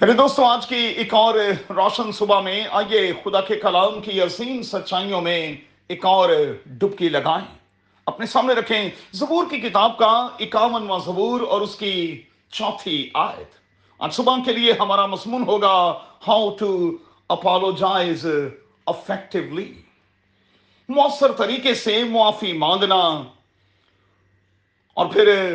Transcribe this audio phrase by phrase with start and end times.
[0.00, 1.34] میرے دوستوں آج کی ایک اور
[1.68, 5.56] روشن صبح میں آئیے خدا کے کلام کی عظیم سچائیوں میں
[5.88, 6.30] ایک اور
[6.66, 7.58] ڈبکی لگائیں۔
[8.06, 13.48] اپنے سامنے رکھیں زبور کی کتاب کا اکاونواں زبور اور اس کی چوتھی آیت۔
[13.98, 15.98] آج صبح کے لیے ہمارا مضمون ہوگا
[16.28, 16.90] ہاؤ ٹو
[17.28, 18.26] اپالوجائز
[18.86, 19.82] افیکٹولی
[20.88, 23.22] مؤثر طریقے سے معافی مانگنا۔
[24.94, 25.54] اور پھر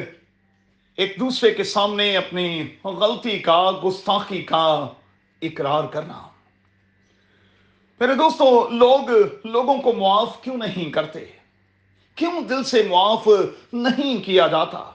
[0.98, 4.88] ایک دوسرے کے سامنے اپنی غلطی کا، گستاخی کا
[5.42, 6.28] اقرار کرنا۔
[8.00, 9.00] میرے دوستو، لوگ
[9.44, 11.26] لوگوں کو معاف کیوں نہیں کرتے؟
[12.16, 13.28] کیوں دل سے معاف
[13.74, 14.92] نہیں کیا جاتا؟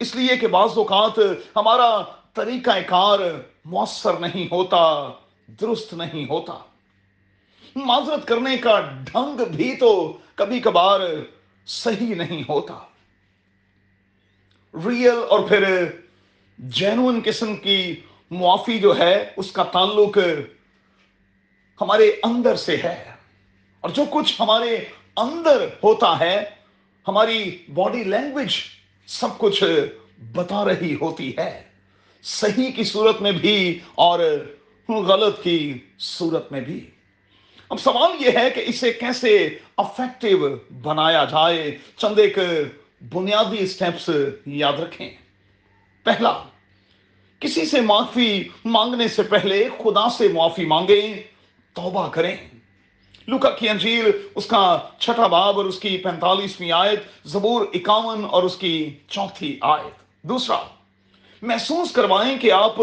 [0.00, 1.18] اس لیے کہ بعض اوقات
[1.56, 2.02] ہمارا
[2.34, 3.18] طریقہ کار
[3.64, 5.10] مؤثر نہیں ہوتا،
[5.60, 6.58] درست نہیں ہوتا۔
[7.76, 11.00] معذرت کرنے کا ڈھنگ بھی تو کبھی کبھار
[11.66, 12.78] صحیح نہیں ہوتا۔
[14.74, 15.86] ریئل اور پھر
[16.58, 20.18] جینون قسم کی معافی جو ہے، اس کا تعلق
[21.80, 23.04] ہمارے اندر سے ہے۔
[23.80, 24.84] اور جو کچھ ہمارے
[25.16, 26.44] اندر ہوتا ہے،
[27.08, 28.50] ہماری باڈی لینگویج
[29.06, 29.64] سب کچھ
[30.32, 31.62] بتا رہی ہوتی ہے۔
[32.22, 34.20] صحیح کی صورت میں بھی اور
[34.88, 36.90] غلط کی صورت میں بھی۔
[37.68, 40.48] اب سوال یہ ہے کہ اسے کیسے افیکٹو
[40.82, 42.38] بنایا جائے؟ چند ایک
[43.10, 44.10] بنیادی سٹیپس
[44.46, 45.10] یاد رکھیں۔
[46.04, 46.42] پہلا،
[47.40, 51.22] کسی سے معافی مانگنے سے پہلے خدا سے معافی مانگیں،
[51.72, 52.36] توبہ کریں۔
[53.26, 58.42] لوکا کی انجیل، اس کا چھٹا باب اور اس کی پینتالیسویں آیت، زبور اکاون اور
[58.42, 60.62] اس کی چوتھی آیت۔ دوسرا،
[61.42, 62.76] محسوس کروائیں کہ آپ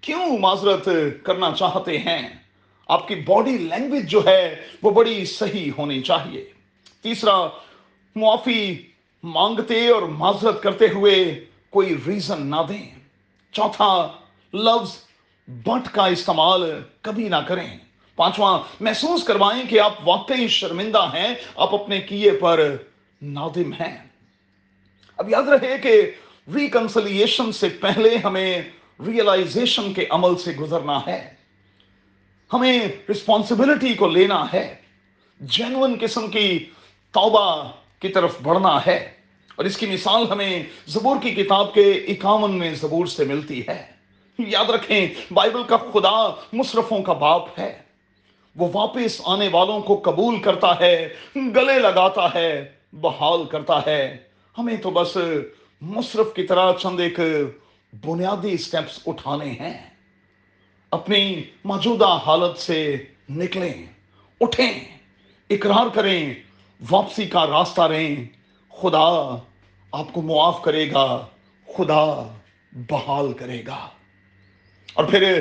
[0.00, 0.88] کیوں معذرت
[1.22, 2.28] کرنا چاہتے ہیں؟
[2.88, 6.52] آپ کی باڈی لینگویج جو ہے، وہ بڑی صحیح ہونی چاہیے۔
[7.02, 7.48] تیسرا،
[8.16, 8.86] معافی
[9.22, 12.90] مانگتے اور معذرت کرتے ہوئے کوئی ریزن نہ دیں۔
[13.52, 14.12] چوتھا،
[14.54, 14.96] لفظ
[15.48, 17.78] بٹ کا استعمال کبھی نہ کریں۔
[18.16, 22.76] پانچواں، محسوس کروائیں کہ آپ واقعی شرمندہ ہیں، آپ اپنے کیے پر
[23.22, 23.98] نادم ہیں۔
[25.16, 26.10] اب یاد رہے کہ
[26.54, 28.62] ریکنسلیشن سے پہلے ہمیں
[29.06, 31.34] ریئلائزیشن کے عمل سے گزرنا ہے۔
[32.52, 34.74] ہمیں رسپانسبلٹی کو لینا ہے۔
[35.40, 36.58] جینون قسم کی
[37.10, 37.70] توبہ
[38.00, 39.10] کی طرف بڑھنا ہے
[39.56, 43.86] اور اس کی مثال ہمیں زبور کی کتاب کے اکاون میں زبور سے ملتی ہے۔
[44.38, 47.78] یاد رکھیں، بائبل کا خدا مصرفوں کا باپ ہے۔
[48.56, 54.16] وہ واپس آنے والوں کو قبول کرتا ہے، گلے لگاتا ہے، بحال کرتا ہے۔
[54.58, 55.16] ہمیں تو بس
[55.80, 57.20] مصرف کی طرح چند ایک
[58.04, 59.90] بنیادی سٹیپس اٹھانے ہیں۔
[60.90, 62.96] اپنی موجودہ حالت سے
[63.30, 63.74] نکلیں،
[64.40, 64.98] اٹھیں،
[65.50, 66.34] اقرار کریں۔
[66.90, 68.24] واپسی کا راستہ رہیں۔
[68.70, 69.36] خدا
[69.92, 71.26] آپ کو معاف کرے گا۔
[71.76, 72.36] خدا
[72.72, 73.88] بحال کرے گا۔
[74.94, 75.40] اور پھر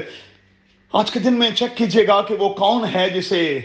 [0.94, 3.60] آج کے دن میں چیک کیجیے گا کہ وہ کون ہے جسے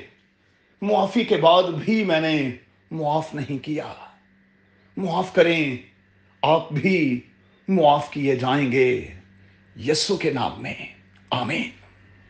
[0.83, 2.51] معافی کے بعد بھی میں نے
[2.91, 3.93] معاف نہیں کیا۔
[4.97, 5.77] معاف کریں،
[6.43, 7.21] آپ بھی
[7.69, 9.15] معاف کیے جائیں گے۔
[9.77, 10.75] یسو کے نام میں۔
[11.31, 11.84] آمین۔